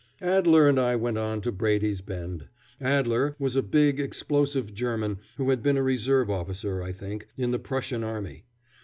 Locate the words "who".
5.37-5.51